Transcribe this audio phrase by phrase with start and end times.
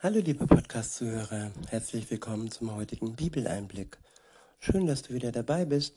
[0.00, 3.98] Hallo liebe Podcast-Zuhörer, herzlich willkommen zum heutigen Bibeleinblick.
[4.60, 5.96] Schön, dass du wieder dabei bist.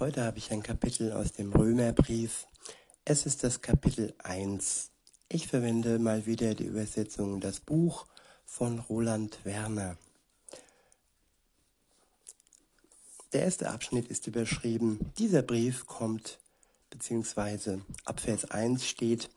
[0.00, 2.48] Heute habe ich ein Kapitel aus dem Römerbrief.
[3.04, 4.90] Es ist das Kapitel 1.
[5.28, 8.06] Ich verwende mal wieder die Übersetzung Das Buch
[8.44, 9.96] von Roland Werner.
[13.32, 16.40] Der erste Abschnitt ist überschrieben, dieser Brief kommt,
[16.90, 19.30] beziehungsweise ab Vers 1 steht,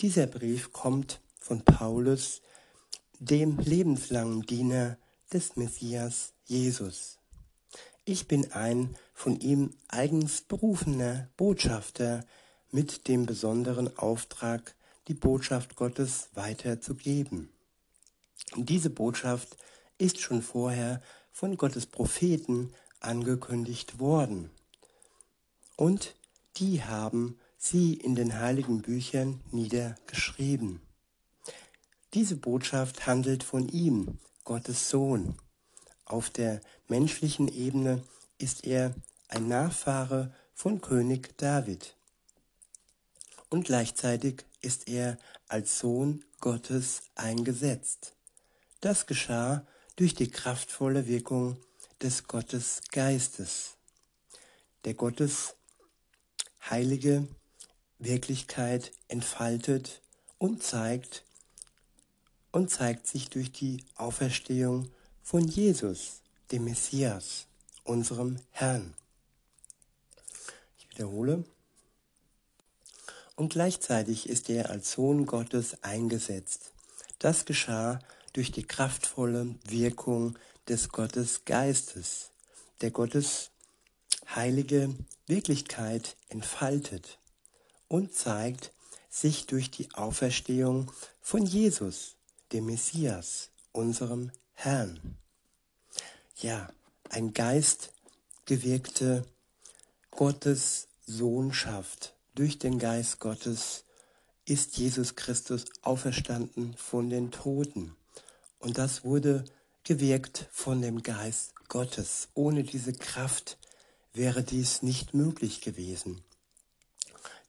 [0.00, 2.40] dieser Brief kommt von Paulus,
[3.18, 4.98] dem lebenslangen Diener
[5.32, 7.18] des Messias Jesus.
[8.04, 12.24] Ich bin ein von ihm eigens berufener Botschafter
[12.70, 14.74] mit dem besonderen Auftrag,
[15.08, 17.48] die Botschaft Gottes weiterzugeben.
[18.56, 19.56] Diese Botschaft
[19.96, 21.00] ist schon vorher
[21.32, 24.50] von Gottes Propheten angekündigt worden.
[25.76, 26.14] Und
[26.56, 30.80] die haben sie in den heiligen Büchern niedergeschrieben.
[32.14, 35.34] Diese Botschaft handelt von ihm, Gottes Sohn.
[36.04, 38.04] Auf der menschlichen Ebene
[38.38, 38.94] ist er
[39.26, 41.96] ein Nachfahre von König David.
[43.50, 48.12] Und gleichzeitig ist er als Sohn Gottes eingesetzt.
[48.80, 51.56] Das geschah durch die kraftvolle Wirkung
[52.00, 53.76] des Gottes Geistes.
[54.84, 55.56] Der Gottes
[56.70, 57.26] heilige
[57.98, 60.00] Wirklichkeit entfaltet
[60.38, 61.24] und zeigt,
[62.54, 64.88] und zeigt sich durch die Auferstehung
[65.24, 66.20] von Jesus,
[66.52, 67.46] dem Messias,
[67.82, 68.94] unserem Herrn.
[70.78, 71.42] Ich wiederhole.
[73.34, 76.70] Und gleichzeitig ist er als Sohn Gottes eingesetzt.
[77.18, 77.98] Das geschah
[78.34, 82.30] durch die kraftvolle Wirkung des Gottes Geistes,
[82.82, 83.50] der Gottes
[84.32, 84.94] heilige
[85.26, 87.18] Wirklichkeit entfaltet
[87.88, 88.70] und zeigt
[89.10, 92.14] sich durch die Auferstehung von Jesus,
[92.52, 95.16] dem Messias, unserem Herrn.
[96.36, 96.68] Ja,
[97.10, 99.24] ein geistgewirkte
[100.10, 103.84] Gottes Sohnschaft durch den Geist Gottes
[104.44, 107.96] ist Jesus Christus auferstanden von den Toten.
[108.58, 109.44] Und das wurde
[109.84, 112.28] gewirkt von dem Geist Gottes.
[112.34, 113.58] Ohne diese Kraft
[114.12, 116.22] wäre dies nicht möglich gewesen.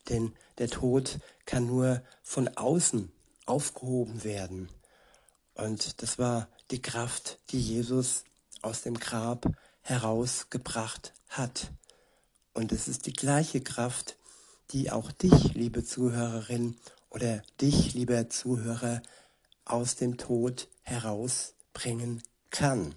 [0.10, 3.12] Denn der Tod kann nur von außen
[3.46, 4.70] aufgehoben werden.
[5.56, 8.24] Und das war die Kraft, die Jesus
[8.62, 9.46] aus dem Grab
[9.82, 11.72] herausgebracht hat.
[12.54, 14.18] Und es ist die gleiche Kraft,
[14.72, 16.76] die auch dich, liebe Zuhörerin,
[17.10, 19.02] oder dich, lieber Zuhörer,
[19.64, 22.94] aus dem Tod herausbringen kann.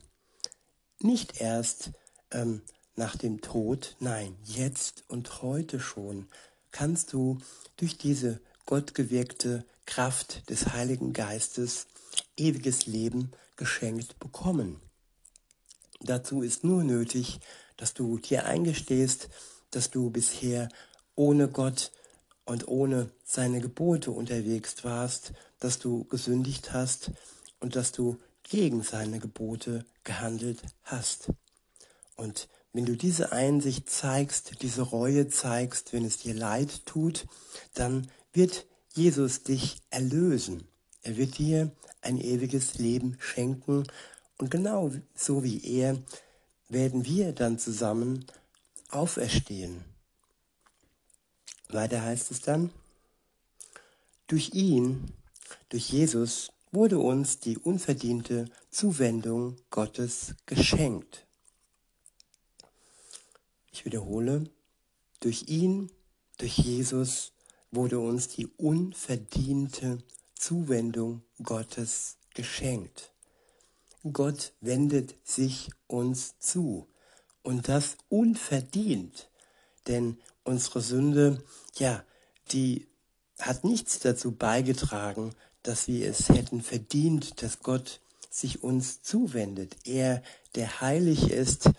[1.00, 1.92] Nicht erst
[2.32, 2.62] ähm,
[2.96, 6.26] nach dem Tod, nein, jetzt und heute schon
[6.72, 7.38] kannst du
[7.76, 11.86] durch diese gottgewirkte Kraft des Heiligen Geistes
[12.38, 14.80] ewiges Leben geschenkt bekommen.
[16.00, 17.40] Dazu ist nur nötig,
[17.76, 19.28] dass du dir eingestehst,
[19.70, 20.68] dass du bisher
[21.14, 21.90] ohne Gott
[22.44, 27.10] und ohne seine Gebote unterwegs warst, dass du gesündigt hast
[27.60, 31.30] und dass du gegen seine Gebote gehandelt hast.
[32.16, 37.26] Und wenn du diese Einsicht zeigst, diese Reue zeigst, wenn es dir leid tut,
[37.74, 40.67] dann wird Jesus dich erlösen.
[41.02, 41.70] Er wird dir
[42.00, 43.84] ein ewiges Leben schenken
[44.36, 45.98] und genau so wie er
[46.68, 48.24] werden wir dann zusammen
[48.90, 49.84] auferstehen.
[51.68, 52.70] Weiter heißt es dann,
[54.26, 55.12] durch ihn,
[55.70, 61.26] durch Jesus, wurde uns die unverdiente Zuwendung Gottes geschenkt.
[63.72, 64.44] Ich wiederhole,
[65.20, 65.90] durch ihn,
[66.36, 67.32] durch Jesus
[67.70, 69.98] wurde uns die unverdiente
[70.38, 73.12] Zuwendung Gottes geschenkt.
[74.12, 76.88] Gott wendet sich uns zu
[77.42, 79.28] und das unverdient,
[79.86, 81.42] denn unsere Sünde,
[81.76, 82.04] ja,
[82.52, 82.86] die
[83.38, 89.76] hat nichts dazu beigetragen, dass wir es hätten verdient, dass Gott sich uns zuwendet.
[89.84, 90.22] Er,
[90.54, 91.70] der heilig ist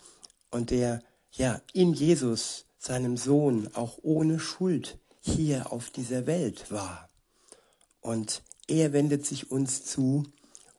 [0.51, 1.01] und der,
[1.31, 7.09] ja, in Jesus, seinem Sohn, auch ohne Schuld hier auf dieser Welt war.
[8.01, 10.23] Und er wendet sich uns zu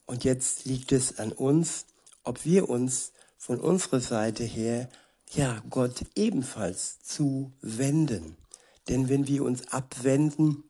[0.07, 1.87] und jetzt liegt es an uns,
[2.25, 4.89] ob wir uns von unserer Seite her,
[5.33, 8.37] ja, Gott ebenfalls zuwenden.
[8.89, 10.65] Denn wenn wir uns abwenden,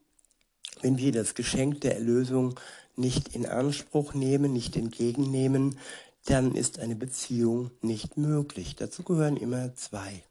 [0.82, 2.58] wenn wir das Geschenk der Erlösung
[2.96, 5.78] nicht in Anspruch nehmen, nicht entgegennehmen,
[6.26, 8.76] dann ist eine Beziehung nicht möglich.
[8.76, 10.22] Dazu gehören immer zwei.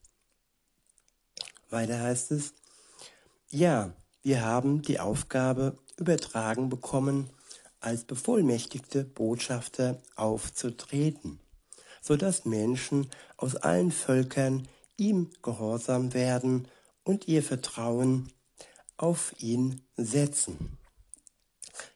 [1.69, 2.53] Weiter heißt es,
[3.49, 7.29] ja, wir haben die Aufgabe übertragen bekommen,
[7.79, 11.39] als bevollmächtigte Botschafter aufzutreten,
[12.01, 14.67] so dass Menschen aus allen Völkern
[14.97, 16.67] ihm gehorsam werden
[17.03, 18.31] und ihr Vertrauen
[18.97, 20.77] auf ihn setzen.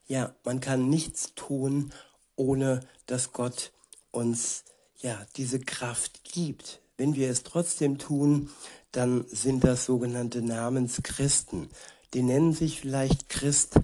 [0.08, 1.94] Ja, man kann nichts tun,
[2.36, 3.72] ohne dass Gott
[4.12, 4.64] uns
[4.98, 6.82] ja diese Kraft gibt.
[6.98, 8.50] Wenn wir es trotzdem tun,
[8.92, 11.70] dann sind das sogenannte Namenschristen.
[12.14, 13.80] Die nennen sich vielleicht Christ,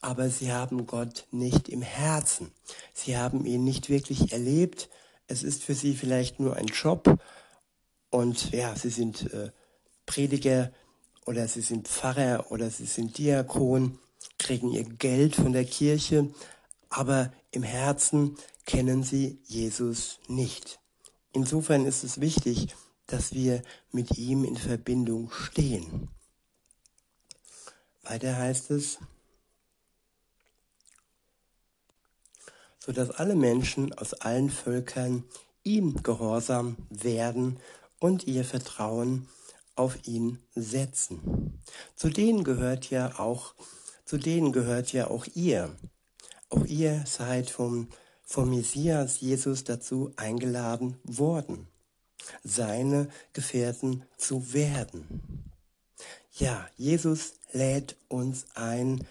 [0.00, 2.52] aber sie haben Gott nicht im Herzen.
[2.92, 4.88] Sie haben ihn nicht wirklich erlebt.
[5.26, 7.18] Es ist für sie vielleicht nur ein Job
[8.10, 9.50] und ja, sie sind äh,
[10.06, 10.72] Prediger
[11.26, 13.98] oder sie sind Pfarrer oder sie sind Diakon,
[14.38, 16.30] kriegen ihr Geld von der Kirche,
[16.88, 20.80] aber im Herzen kennen sie Jesus nicht.
[21.32, 22.74] Insofern ist es wichtig,
[23.06, 26.08] dass wir mit ihm in Verbindung stehen.
[28.08, 28.98] Weiter heißt es,
[32.78, 35.24] so dass alle Menschen aus allen Völkern
[35.62, 37.58] ihm gehorsam werden
[38.00, 39.28] und ihr Vertrauen
[39.74, 41.60] auf ihn setzen.
[41.96, 43.54] Zu denen gehört ja auch,
[44.06, 45.76] zu denen gehört ja auch ihr.
[46.48, 47.88] Auch ihr seid vom,
[48.24, 51.68] vom Messias Jesus dazu eingeladen worden,
[52.42, 55.47] seine Gefährten zu werden.
[56.38, 59.04] Ja, Jesus lädt uns ein,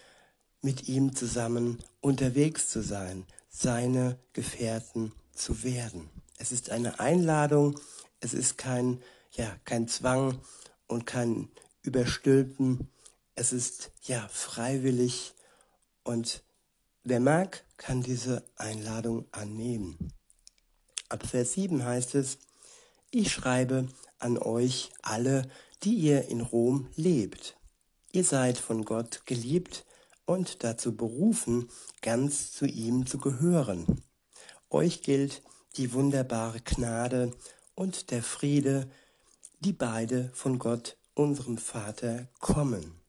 [0.61, 6.09] mit ihm zusammen unterwegs zu sein, seine Gefährten zu werden.
[6.37, 7.77] Es ist eine Einladung,
[8.21, 9.03] es ist kein,
[9.33, 10.39] ja, kein Zwang
[10.87, 11.49] und kein
[11.81, 12.87] Überstülpen.
[13.35, 15.33] Es ist ja freiwillig
[16.05, 16.43] und
[17.03, 20.13] wer mag, kann diese Einladung annehmen.
[21.09, 22.37] Ab Vers 7 heißt es,
[23.11, 25.49] ich schreibe an euch alle,
[25.83, 27.57] die ihr in Rom lebt.
[28.11, 29.85] Ihr seid von Gott geliebt
[30.25, 31.69] und dazu berufen,
[32.01, 34.01] ganz zu ihm zu gehören.
[34.69, 35.41] Euch gilt
[35.77, 37.31] die wunderbare Gnade
[37.75, 38.89] und der Friede,
[39.59, 42.99] die beide von Gott, unserem Vater, kommen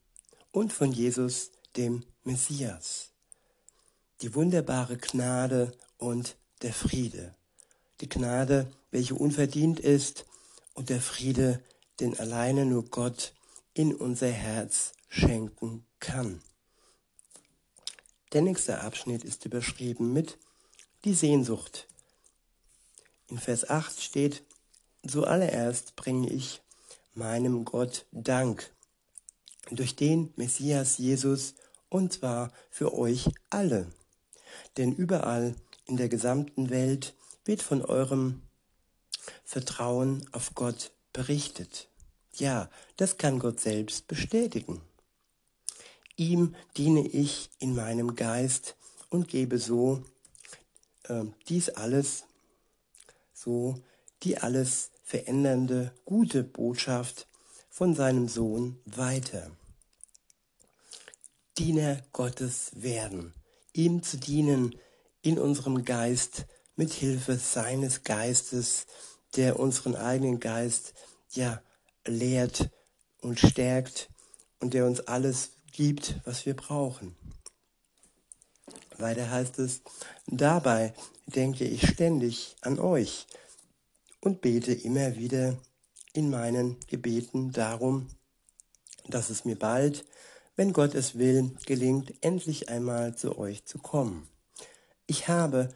[0.51, 3.11] und von Jesus, dem Messias.
[4.21, 7.35] Die wunderbare Gnade und der Friede.
[8.01, 10.25] Die Gnade, welche unverdient ist,
[10.73, 11.61] und der Friede,
[11.99, 13.33] den alleine nur Gott
[13.73, 16.41] in unser Herz schenken kann.
[18.33, 20.37] Der nächste Abschnitt ist überschrieben mit
[21.03, 21.87] die Sehnsucht.
[23.27, 24.43] In Vers 8 steht,
[25.07, 26.61] zuallererst bringe ich
[27.13, 28.71] meinem Gott Dank
[29.71, 31.55] durch den Messias Jesus
[31.89, 33.91] und zwar für euch alle.
[34.77, 35.55] Denn überall
[35.85, 38.41] in der gesamten Welt wird von eurem
[39.43, 41.88] Vertrauen auf Gott berichtet.
[42.39, 44.81] Ja, das kann Gott selbst bestätigen.
[46.15, 48.77] Ihm diene ich in meinem Geist
[49.09, 50.03] und gebe so
[51.03, 52.23] äh, dies alles,
[53.33, 53.81] so
[54.23, 57.27] die alles verändernde gute Botschaft
[57.69, 59.51] von seinem Sohn weiter.
[61.57, 63.33] Diener Gottes werden,
[63.73, 64.75] ihm zu dienen
[65.21, 66.45] in unserem Geist
[66.77, 68.87] mit Hilfe seines Geistes,
[69.35, 70.93] der unseren eigenen Geist
[71.31, 71.61] ja
[72.09, 72.69] lehrt
[73.21, 74.09] und stärkt
[74.59, 77.15] und der uns alles gibt, was wir brauchen.
[78.97, 79.81] Weiter heißt es,
[80.27, 80.93] dabei
[81.25, 83.27] denke ich ständig an euch
[84.19, 85.57] und bete immer wieder
[86.13, 88.07] in meinen Gebeten darum,
[89.07, 90.05] dass es mir bald,
[90.55, 94.27] wenn Gott es will, gelingt, endlich einmal zu euch zu kommen.
[95.07, 95.69] Ich habe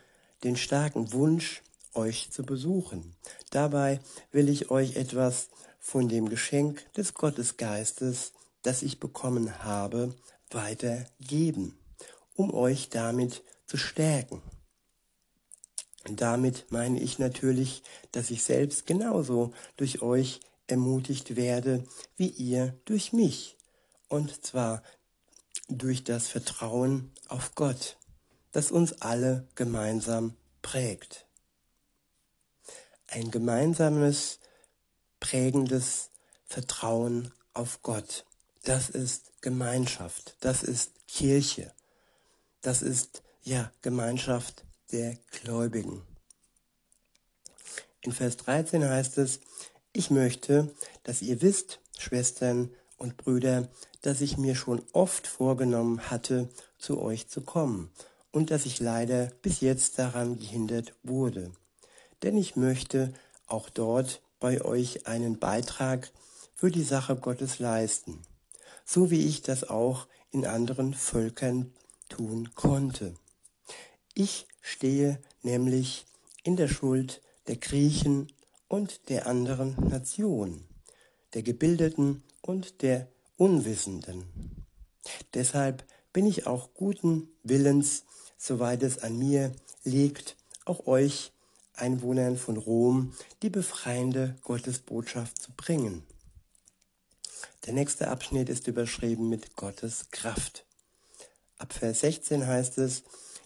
[0.44, 1.62] den starken Wunsch,
[1.94, 3.16] euch zu besuchen.
[3.52, 4.00] Dabei
[4.32, 5.50] will ich euch etwas
[5.84, 8.32] von dem Geschenk des Gottesgeistes
[8.64, 10.16] das ich bekommen habe,
[10.50, 11.78] weitergeben,
[12.34, 14.42] um euch damit zu stärken.
[16.06, 21.84] Damit meine ich natürlich, dass ich selbst genauso durch euch ermutigt werde,
[22.16, 23.58] wie ihr durch mich.
[24.10, 24.82] Und zwar
[25.70, 27.98] durch das Vertrauen auf Gott,
[28.52, 31.26] das uns alle gemeinsam prägt.
[33.08, 34.40] Ein gemeinsames,
[35.24, 36.10] prägendes
[36.44, 38.26] Vertrauen auf Gott.
[38.64, 41.72] Das ist Gemeinschaft, das ist Kirche,
[42.62, 46.02] das ist ja Gemeinschaft der Gläubigen.
[48.02, 49.40] In Vers 13 heißt es,
[49.94, 53.70] ich möchte, dass ihr wisst, Schwestern und Brüder,
[54.02, 57.94] dass ich mir schon oft vorgenommen hatte, zu euch zu kommen
[58.32, 61.54] und dass ich leider bis jetzt daran gehindert wurde.
[62.24, 63.14] Denn ich möchte
[63.48, 66.12] auch dort bei euch einen Beitrag
[66.54, 68.22] für die Sache Gottes leisten
[68.86, 71.74] so wie ich das auch in anderen Völkern
[72.10, 73.14] tun konnte.
[74.14, 76.06] Ich stehe nämlich
[76.44, 78.32] in der Schuld der Griechen
[78.68, 80.68] und der anderen Nationen,
[81.34, 83.08] der Gebildeten und der
[83.38, 84.66] Unwissenden.
[85.34, 88.04] Deshalb bin ich auch guten Willens,
[88.38, 89.52] soweit es an mir
[89.84, 91.32] liegt, auch euch
[91.76, 96.04] Einwohnern von Rom die befreiende Gottesbotschaft zu bringen.
[97.66, 100.66] Der nächste Abschnitt ist überschrieben mit Gottes Kraft.
[101.58, 103.04] Ab Vers 16 heißt es,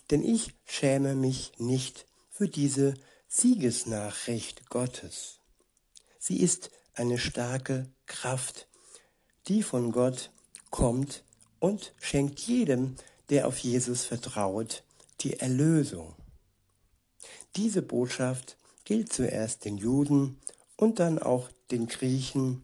[0.10, 2.96] denn ich schäme mich nicht für diese
[3.27, 5.39] Siegesnachricht Gottes.
[6.19, 8.67] Sie ist eine starke Kraft,
[9.48, 10.31] die von Gott
[10.72, 11.24] kommt
[11.60, 12.96] und schenkt jedem,
[13.29, 14.84] der auf Jesus vertraut,
[15.22, 16.17] die Erlösung.
[17.58, 20.40] Diese Botschaft gilt zuerst den Juden
[20.76, 22.64] und dann auch den Griechen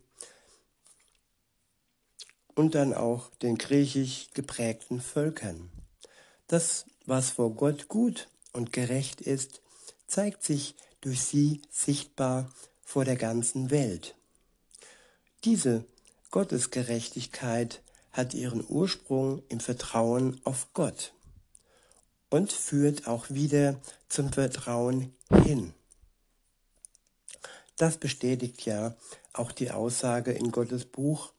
[2.54, 5.72] und dann auch den griechisch geprägten Völkern.
[6.46, 9.62] Das, was vor Gott gut und gerecht ist,
[10.06, 14.14] zeigt sich durch sie sichtbar vor der ganzen Welt.
[15.44, 15.86] Diese
[16.30, 17.82] Gottesgerechtigkeit
[18.12, 21.14] hat ihren Ursprung im Vertrauen auf Gott
[22.30, 23.80] und führt auch wieder
[24.14, 25.74] zum Vertrauen hin.
[27.78, 28.96] Das bestätigt ja
[29.34, 31.34] auch die Aussage in Gottes Buch,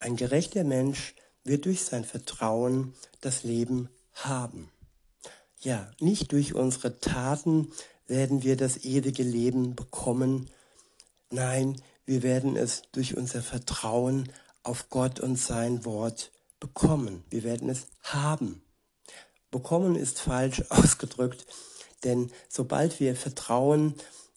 [0.00, 4.70] ein gerechter Mensch wird durch sein Vertrauen das Leben haben.
[5.60, 7.72] Ja, nicht durch unsere Taten
[8.06, 10.48] werden wir das ewige Leben bekommen.
[11.30, 17.24] Nein, wir werden es durch unser Vertrauen auf Gott und sein Wort bekommen.
[17.28, 18.62] Wir werden es haben.
[19.50, 21.46] Bekommen ist falsch ausgedrückt,
[22.04, 23.94] denn sobald wir vertrauen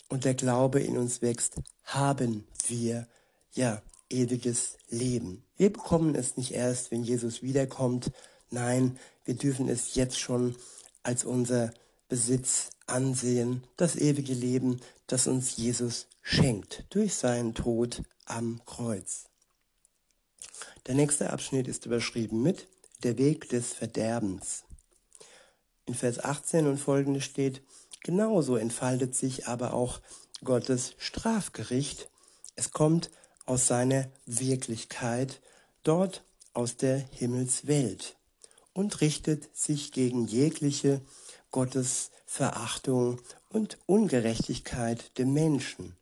[0.10, 3.08] und der Glaube in uns wächst, haben wir
[3.54, 5.44] ja ewiges Leben.
[5.58, 8.12] Wir bekommen es nicht erst, wenn Jesus wiederkommt.
[8.50, 10.56] Nein, wir dürfen es jetzt schon
[11.04, 11.72] als unser
[12.10, 19.26] Besitz ansehen, das ewige Leben, das uns Jesus schenkt durch seinen Tod am Kreuz.
[20.88, 22.68] Der nächste Abschnitt ist überschrieben mit
[23.04, 24.64] Der Weg des Verderbens.
[25.92, 27.62] In Vers 18 und folgende steht,
[28.02, 30.00] genauso entfaltet sich aber auch
[30.42, 32.10] Gottes Strafgericht.
[32.56, 33.12] Es kommt
[33.46, 35.42] aus seiner Wirklichkeit,
[35.84, 38.16] dort aus der Himmelswelt
[38.72, 41.02] und richtet sich gegen jegliche
[41.52, 43.20] Gottesverachtung
[43.50, 45.98] und Ungerechtigkeit der Menschen,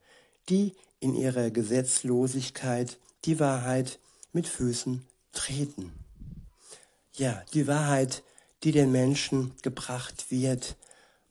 [0.49, 3.97] die in ihrer Gesetzlosigkeit die Wahrheit
[4.33, 5.91] mit Füßen treten.
[7.15, 8.21] Ja, die Wahrheit,
[8.63, 10.75] die den Menschen gebracht wird.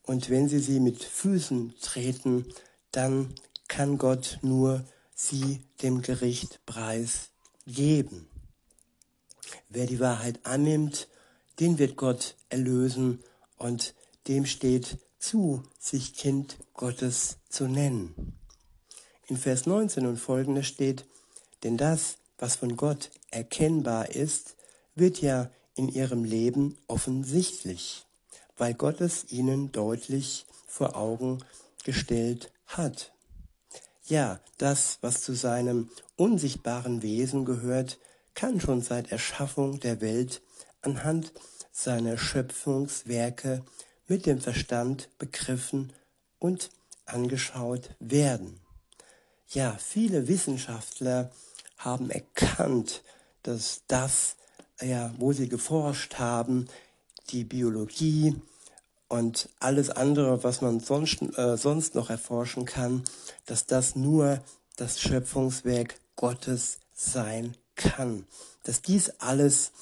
[0.03, 2.47] Und wenn sie sie mit Füßen treten,
[2.93, 3.35] dann
[3.69, 8.29] kann Gott nur sie dem Gericht preisgeben.
[9.69, 11.09] Wer die Wahrheit annimmt,
[11.61, 13.23] den wird Gott erlösen
[13.57, 13.95] und
[14.29, 18.39] dem steht zu, sich Kind Gottes zu nennen.
[19.27, 21.05] In Vers 19 und folgende steht,
[21.63, 24.57] denn das, was von Gott erkennbar ist,
[24.95, 28.05] wird ja in ihrem Leben offensichtlich,
[28.57, 31.39] weil Gott es ihnen deutlich vor Augen
[31.85, 33.13] gestellt hat.
[34.05, 37.99] Ja, das, was zu seinem unsichtbaren Wesen gehört,
[38.35, 40.43] kann schon seit Erschaffung der Welt
[40.83, 41.33] anhand
[41.73, 43.65] seiner Schöpfungswerke
[44.07, 45.93] mit dem Verstand begriffen
[46.39, 46.71] und
[47.05, 48.61] angeschaut werden.
[49.49, 51.31] Ja, viele Wissenschaftler
[51.77, 53.03] haben erkannt,
[53.43, 54.37] dass das,
[54.81, 56.69] ja, wo sie geforscht haben,
[57.31, 58.37] die Biologie
[59.09, 63.05] und alles andere, was man sonst, äh, sonst noch erforschen kann,
[63.47, 64.43] dass das nur
[64.77, 68.27] das Schöpfungswerk Gottes sein kann.
[68.65, 69.73] Dass dies alles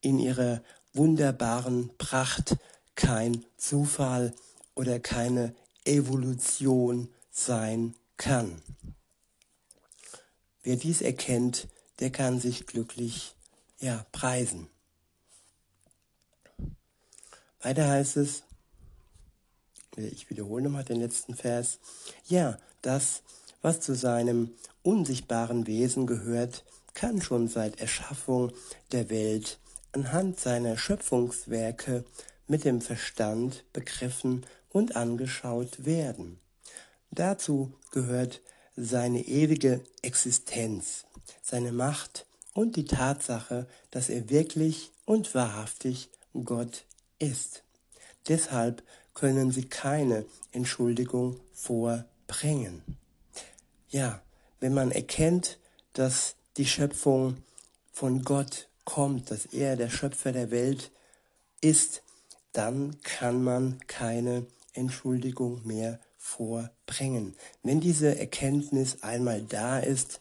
[0.00, 0.62] in ihrer
[0.94, 2.56] wunderbaren Pracht
[2.94, 4.34] kein Zufall
[4.74, 5.54] oder keine
[5.84, 8.60] Evolution sein kann.
[10.62, 11.68] Wer dies erkennt,
[12.00, 13.34] der kann sich glücklich
[13.82, 14.68] ja, preisen.
[17.60, 18.44] Weiter heißt es,
[19.96, 21.78] ich wiederhole nochmal den letzten Vers,
[22.26, 23.22] ja, das,
[23.60, 28.52] was zu seinem unsichtbaren Wesen gehört, kann schon seit Erschaffung
[28.92, 29.58] der Welt
[29.92, 32.04] anhand seiner Schöpfungswerke
[32.46, 36.40] mit dem Verstand begriffen und angeschaut werden.
[37.10, 38.40] Dazu gehört
[38.76, 41.04] seine ewige Existenz,
[41.42, 46.10] seine Macht und die Tatsache, dass er wirklich und wahrhaftig
[46.44, 46.84] Gott
[47.18, 47.64] ist.
[48.28, 48.82] Deshalb
[49.14, 52.82] können sie keine Entschuldigung vorbringen.
[53.88, 54.22] Ja,
[54.60, 55.58] wenn man erkennt,
[55.92, 57.36] dass die Schöpfung
[57.92, 60.90] von Gott kommt, dass er der Schöpfer der Welt
[61.60, 62.02] ist,
[62.52, 67.34] dann kann man keine Entschuldigung mehr vorbringen.
[67.62, 70.20] Wenn diese Erkenntnis einmal da ist,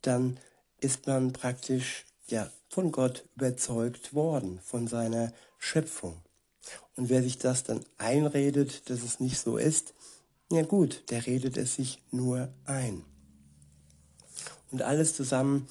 [0.00, 0.38] dann
[0.82, 6.20] ist man praktisch ja von Gott überzeugt worden, von seiner Schöpfung.
[6.96, 9.94] Und wer sich das dann einredet, dass es nicht so ist,
[10.50, 13.04] ja gut, der redet es sich nur ein.
[14.70, 15.68] Und alles zusammen,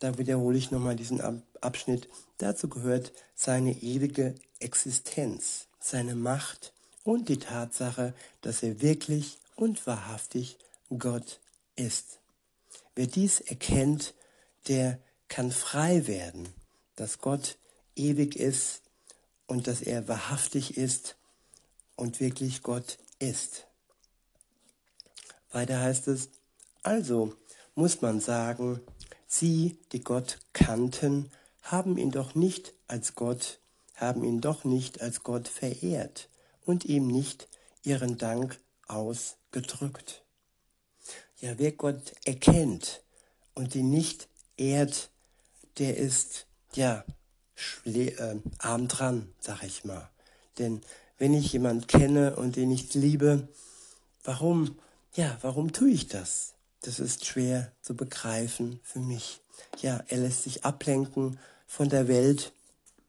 [0.00, 1.20] da wiederhole ich nochmal diesen
[1.60, 6.72] Abschnitt, dazu gehört seine ewige Existenz, seine Macht
[7.04, 10.58] und die Tatsache, dass er wirklich und wahrhaftig
[10.98, 11.40] Gott
[11.76, 12.20] ist.
[12.94, 14.14] Wer dies erkennt,
[14.66, 16.48] der kann frei werden,
[16.96, 17.58] dass Gott
[17.94, 18.82] ewig ist
[19.46, 21.16] und dass er wahrhaftig ist
[21.96, 23.66] und wirklich Gott ist.
[25.50, 26.30] Weiter heißt es,
[26.82, 27.34] also
[27.74, 28.80] muss man sagen,
[29.26, 31.30] sie, die Gott kannten,
[31.62, 33.60] haben ihn doch nicht als Gott,
[33.94, 36.28] haben ihn doch nicht als Gott verehrt
[36.64, 37.48] und ihm nicht
[37.82, 40.24] ihren Dank ausgedrückt.
[41.38, 43.02] Ja, wer Gott erkennt
[43.54, 45.10] und ihn nicht ehrt,
[45.78, 47.04] der ist, ja,
[47.84, 50.08] äh, arm dran, sag ich mal.
[50.58, 50.82] Denn
[51.18, 53.48] wenn ich jemand kenne und den nicht liebe,
[54.22, 54.76] warum
[55.18, 56.54] ja, warum tue ich das?
[56.82, 59.40] Das ist schwer zu begreifen für mich.
[59.80, 62.52] Ja, er lässt sich ablenken von der Welt.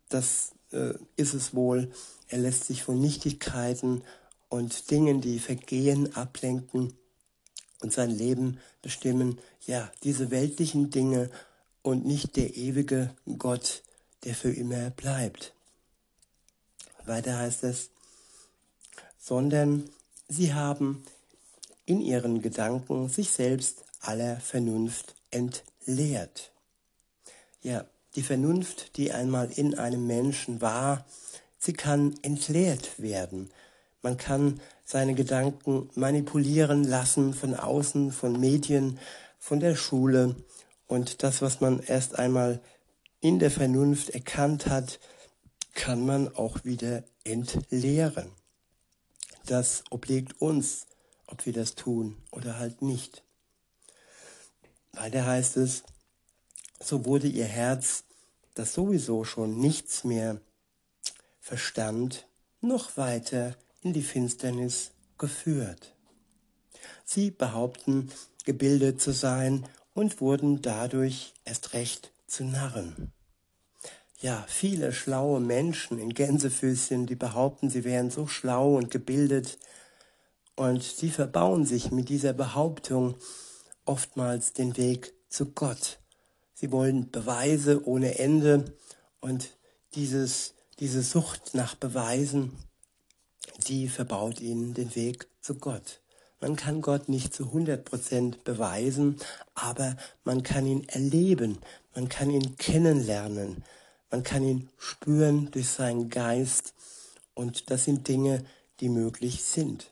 [0.10, 1.92] Das äh, ist es wohl.
[2.28, 4.02] Er lässt sich von Nichtigkeiten
[4.50, 6.94] und Dingen, die vergehen, ablenken
[7.82, 9.40] und sein Leben bestimmen.
[9.66, 11.30] Ja, diese weltlichen Dinge
[11.82, 13.84] und nicht der ewige Gott,
[14.24, 15.54] der für immer bleibt.
[17.06, 17.90] Weiter heißt es,
[19.20, 19.90] sondern
[20.28, 21.04] sie haben
[21.86, 26.52] in ihren Gedanken sich selbst aller Vernunft entleert.
[27.62, 31.06] Ja, die Vernunft, die einmal in einem Menschen war,
[31.58, 33.50] sie kann entleert werden.
[34.02, 39.00] Man kann seine Gedanken manipulieren lassen von außen, von Medien,
[39.38, 40.36] von der Schule.
[40.88, 42.62] Und das, was man erst einmal
[43.20, 45.00] in der Vernunft erkannt hat,
[45.74, 48.32] kann man auch wieder entleeren.
[49.46, 50.88] Das obliegt uns,
[51.28, 53.24] ob wir das tun oder halt nicht.
[54.94, 55.84] Weiter heißt es,
[56.82, 58.04] so wurde ihr Herz,
[58.56, 60.42] das sowieso schon nichts mehr
[61.40, 62.28] verstand,
[62.62, 65.96] noch weiter in die Finsternis geführt.
[67.06, 68.12] Sie behaupten,
[68.46, 73.12] gebildet zu sein und wurden dadurch erst recht zu Narren.
[74.22, 79.58] Ja, viele schlaue Menschen in Gänsefüßchen, die behaupten, sie wären so schlau und gebildet,
[80.56, 83.16] und sie verbauen sich mit dieser Behauptung
[83.86, 86.00] oftmals den Weg zu Gott.
[86.54, 88.66] Sie wollen Beweise ohne Ende
[89.22, 89.58] und
[89.96, 92.52] dieses, diese Sucht nach Beweisen,
[93.68, 96.02] die verbaut ihnen den Weg zu Gott.
[96.42, 99.18] Man kann Gott nicht zu 100% beweisen,
[99.56, 101.58] aber man kann ihn erleben,
[101.94, 103.64] man kann ihn kennenlernen,
[104.10, 106.74] man kann ihn spüren durch seinen Geist
[107.34, 108.46] und das sind Dinge,
[108.80, 109.92] die möglich sind.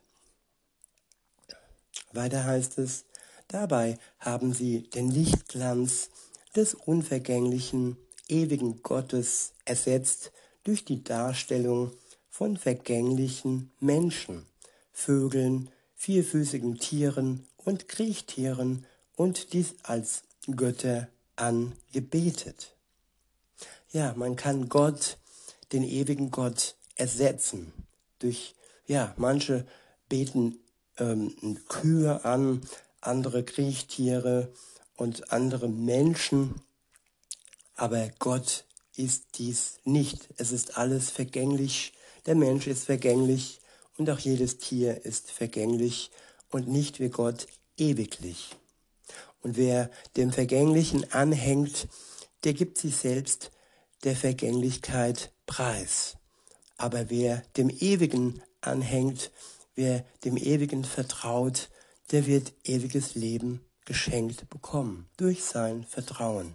[2.13, 3.05] Weiter heißt es,
[3.49, 6.09] dabei haben sie den Lichtglanz
[6.55, 7.97] des unvergänglichen,
[8.29, 10.31] ewigen Gottes ersetzt
[10.63, 11.91] durch die Darstellung
[12.37, 14.45] von vergänglichen Menschen,
[14.93, 22.75] Vögeln, vierfüßigen Tieren und Kriechtieren und dies als Götter angebetet.
[23.91, 25.17] Ja, man kann Gott,
[25.71, 27.73] den ewigen Gott, ersetzen
[28.19, 28.53] durch,
[28.85, 29.65] ja, manche
[30.07, 30.59] beten
[30.99, 32.61] ähm, Kühe an,
[33.01, 34.53] andere Kriechtiere
[34.95, 36.61] und andere Menschen.
[37.73, 40.29] Aber Gott ist dies nicht.
[40.37, 41.93] Es ist alles vergänglich.
[42.27, 43.59] Der Mensch ist vergänglich
[43.97, 46.11] und auch jedes Tier ist vergänglich
[46.49, 48.55] und nicht wie Gott ewiglich.
[49.41, 51.87] Und wer dem Vergänglichen anhängt,
[52.43, 53.49] der gibt sich selbst
[54.03, 56.17] der Vergänglichkeit preis.
[56.77, 59.31] Aber wer dem Ewigen anhängt,
[59.77, 61.69] Wer dem Ewigen vertraut,
[62.09, 66.51] der wird ewiges Leben geschenkt bekommen durch sein Vertrauen.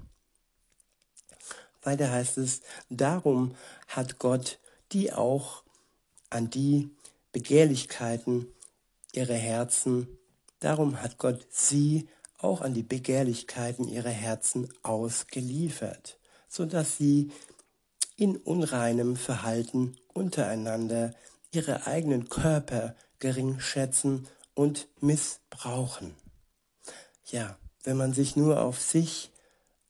[1.83, 3.55] Weiter heißt es, darum
[3.87, 4.59] hat Gott
[4.93, 5.63] die auch
[6.31, 6.91] an die
[7.33, 8.47] Begehrlichkeiten
[9.13, 10.07] ihrer Herzen,
[10.61, 17.31] darum hat Gott sie auch an die Begehrlichkeiten ihrer Herzen ausgeliefert, so dass sie
[18.17, 21.15] in unreinem Verhalten untereinander
[21.53, 26.15] ihre eigenen Körper gering schätzen und missbrauchen.
[27.27, 29.31] Ja, wenn man sich nur auf sich,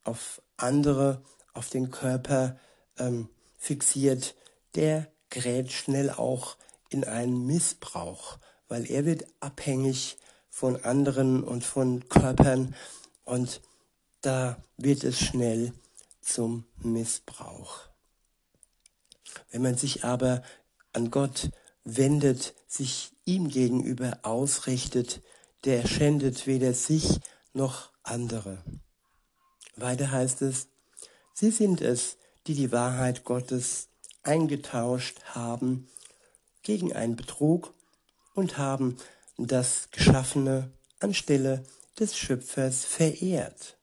[0.04, 1.22] auf andere,
[1.54, 2.58] auf den Körper
[2.98, 4.34] ähm, fixiert,
[4.74, 6.56] der gerät schnell auch
[6.88, 10.18] in einen Missbrauch, weil er wird abhängig
[10.50, 12.74] von anderen und von Körpern
[13.24, 13.60] und
[14.20, 15.72] da wird es schnell
[16.20, 17.88] zum Missbrauch.
[19.50, 20.42] Wenn man sich aber
[20.92, 21.50] an Gott
[21.84, 25.22] wendet, sich ihm gegenüber ausrichtet,
[25.64, 27.20] der schändet weder sich
[27.52, 28.62] noch andere.
[29.76, 30.68] Weiter heißt es,
[31.34, 33.88] sie sind es, die die Wahrheit Gottes
[34.22, 35.88] eingetauscht haben
[36.62, 37.74] gegen einen Betrug
[38.34, 38.96] und haben
[39.36, 41.64] das Geschaffene anstelle
[41.98, 43.76] des Schöpfers verehrt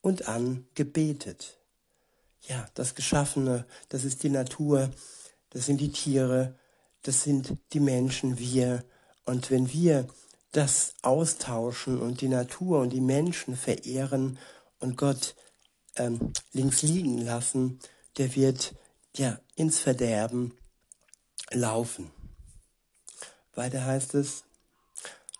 [0.00, 1.58] und angebetet.
[2.42, 4.90] Ja, das Geschaffene, das ist die Natur,
[5.50, 6.58] das sind die Tiere,
[7.02, 8.84] das sind die Menschen, wir.
[9.24, 10.06] Und wenn wir
[10.50, 14.38] das austauschen und die Natur und die Menschen verehren
[14.80, 15.34] und Gott
[15.96, 17.78] ähm, links liegen lassen,
[18.18, 18.74] der wird
[19.16, 20.56] ja ins Verderben
[21.50, 22.10] laufen.
[23.54, 24.44] Weiter heißt es,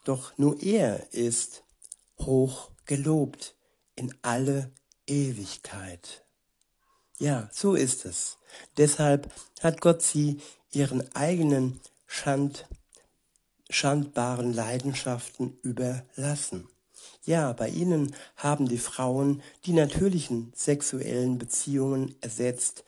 [0.04, 1.62] doch nur er ist
[2.18, 3.54] hoch gelobt
[3.96, 4.70] in alle
[5.06, 6.24] Ewigkeit.
[7.18, 8.38] Ja, so ist es.
[8.76, 9.32] Deshalb
[9.62, 10.40] hat Gott sie
[10.72, 12.66] ihren eigenen Schand,
[13.70, 16.68] schandbaren Leidenschaften überlassen.
[17.24, 22.84] Ja, bei ihnen haben die Frauen die natürlichen sexuellen Beziehungen ersetzt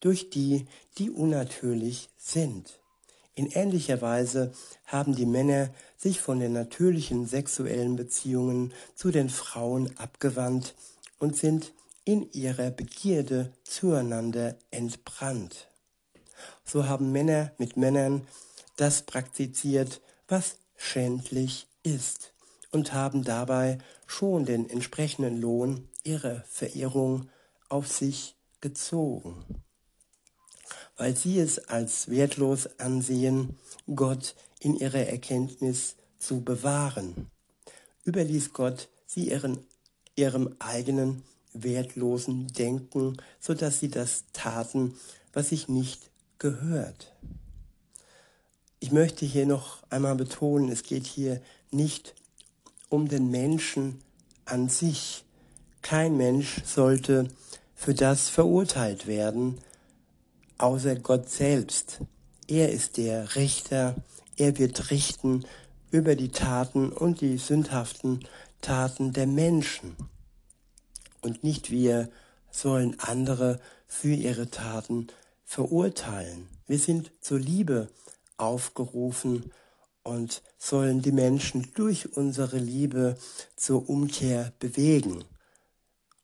[0.00, 0.66] durch die,
[0.98, 2.80] die unnatürlich sind.
[3.34, 4.52] In ähnlicher Weise
[4.86, 10.74] haben die Männer sich von den natürlichen sexuellen Beziehungen zu den Frauen abgewandt
[11.18, 11.72] und sind
[12.04, 15.68] in ihrer Begierde zueinander entbrannt.
[16.64, 18.26] So haben Männer mit Männern
[18.76, 22.32] das praktiziert, was schändlich ist
[22.70, 27.28] und haben dabei schon den entsprechenden Lohn ihrer Verehrung
[27.68, 29.44] auf sich gezogen
[30.96, 33.56] weil sie es als wertlos ansehen,
[33.94, 37.28] Gott in ihrer Erkenntnis zu bewahren.
[38.06, 39.58] Überließ Gott sie ihren,
[40.14, 44.94] ihrem eigenen wertlosen Denken, so dass sie das taten,
[45.32, 47.12] was sich nicht gehört.
[48.78, 52.14] Ich möchte hier noch einmal betonen, es geht hier nicht
[52.88, 54.00] um den Menschen
[54.44, 55.24] an sich.
[55.82, 57.28] Kein Mensch sollte
[57.74, 59.58] für das verurteilt werden,
[60.58, 62.00] außer Gott selbst.
[62.48, 63.96] Er ist der Richter,
[64.36, 65.44] er wird richten
[65.90, 68.26] über die Taten und die sündhaften
[68.60, 69.96] Taten der Menschen.
[71.20, 72.08] Und nicht wir
[72.50, 75.08] sollen andere für ihre Taten
[75.44, 76.48] verurteilen.
[76.66, 77.88] Wir sind zur Liebe
[78.36, 79.52] aufgerufen
[80.02, 83.16] und sollen die Menschen durch unsere Liebe
[83.56, 85.24] zur Umkehr bewegen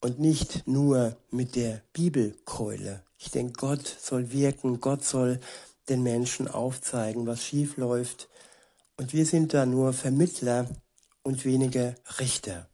[0.03, 3.03] und nicht nur mit der Bibelkeule.
[3.19, 5.41] Ich denke, Gott soll wirken, Gott soll
[5.88, 8.29] den Menschen aufzeigen, was schief läuft.
[8.97, 10.69] Und wir sind da nur Vermittler
[11.23, 12.69] und weniger Richter.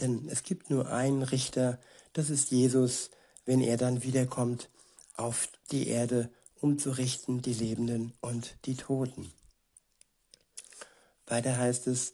[0.00, 1.80] Denn es gibt nur einen Richter,
[2.12, 3.10] das ist Jesus,
[3.46, 4.68] wenn er dann wiederkommt
[5.16, 9.32] auf die Erde, um zu richten die Lebenden und die Toten.
[11.26, 12.12] Weiter heißt es,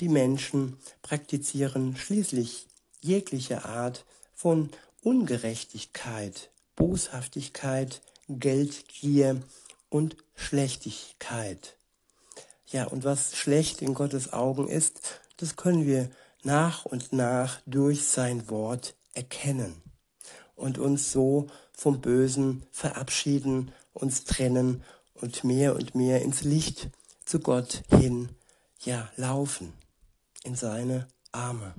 [0.00, 2.68] die Menschen praktizieren schließlich
[3.04, 4.70] jegliche Art von
[5.02, 9.42] Ungerechtigkeit, Boshaftigkeit, Geldgier
[9.90, 11.76] und Schlechtigkeit.
[12.66, 16.10] Ja, und was schlecht in Gottes Augen ist, das können wir
[16.42, 19.82] nach und nach durch sein Wort erkennen
[20.56, 26.88] und uns so vom Bösen verabschieden, uns trennen und mehr und mehr ins Licht
[27.26, 28.30] zu Gott hin,
[28.80, 29.74] ja, laufen,
[30.42, 31.74] in seine Arme.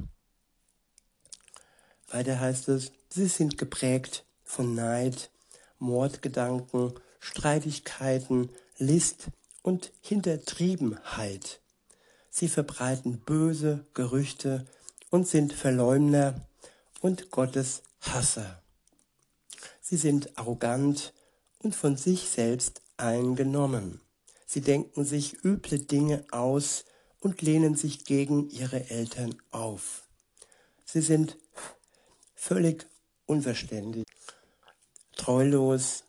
[2.16, 5.32] Weiter heißt es, sie sind geprägt von Neid,
[5.80, 9.28] Mordgedanken, Streitigkeiten, List
[9.64, 11.60] und Hintertriebenheit.
[12.30, 14.66] Sie verbreiten böse Gerüchte
[15.10, 16.48] und sind Verleumder
[17.02, 18.64] und Gottes Hasser.
[19.82, 21.12] Sie sind arrogant
[21.60, 24.00] und von sich selbst eingenommen.
[24.46, 26.86] Sie denken sich üble Dinge aus
[27.20, 30.08] und lehnen sich gegen ihre Eltern auf.
[30.86, 31.36] Sie sind
[32.46, 32.86] völlig
[33.26, 34.06] unverständlich,
[35.16, 36.04] treulos,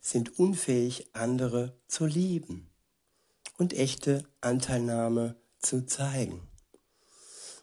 [0.00, 2.70] sind unfähig, andere zu lieben
[3.58, 6.40] und echte Anteilnahme zu zeigen.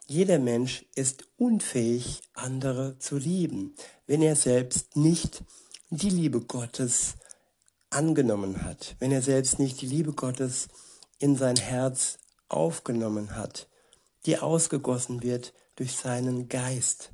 [0.06, 3.73] Jeder Mensch ist unfähig, andere zu lieben,
[4.06, 5.45] wenn er selbst nicht
[5.89, 7.15] die Liebe Gottes
[7.89, 10.67] angenommen hat, wenn er selbst nicht die Liebe Gottes
[11.19, 12.17] in sein Herz
[12.50, 13.69] aufgenommen hat,
[14.26, 17.13] die ausgegossen wird durch seinen Geist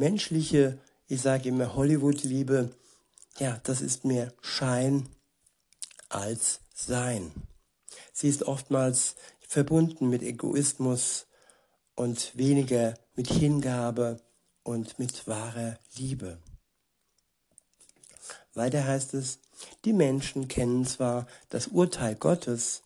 [0.00, 2.70] menschliche, ich sage immer Hollywood-Liebe,
[3.38, 5.08] ja, das ist mehr Schein
[6.08, 7.30] als Sein.
[8.12, 9.14] Sie ist oftmals
[9.46, 11.26] verbunden mit Egoismus
[11.94, 14.20] und weniger mit Hingabe
[14.62, 16.38] und mit wahrer Liebe.
[18.54, 19.38] Weiter heißt es,
[19.84, 22.82] die Menschen kennen zwar das Urteil Gottes,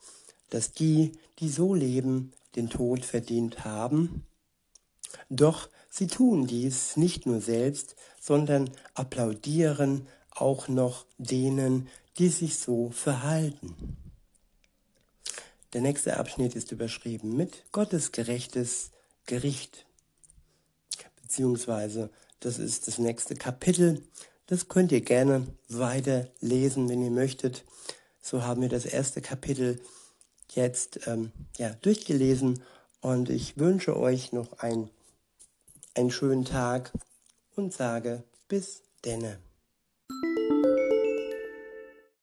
[0.50, 4.26] dass die, die so leben, den Tod verdient haben,
[5.30, 12.90] doch sie tun dies nicht nur selbst, sondern applaudieren auch noch denen, die sich so
[12.90, 13.96] verhalten.
[15.72, 18.90] Der nächste Abschnitt ist überschrieben mit Gottes gerechtes
[19.26, 19.86] Gericht.
[21.22, 24.02] Beziehungsweise, das ist das nächste Kapitel.
[24.46, 27.64] Das könnt ihr gerne weiter lesen, wenn ihr möchtet.
[28.20, 29.80] So haben wir das erste Kapitel
[30.54, 32.62] jetzt ähm, ja, durchgelesen
[33.00, 34.90] und ich wünsche euch noch ein,
[35.94, 36.92] einen schönen Tag
[37.56, 39.38] und sage bis denne.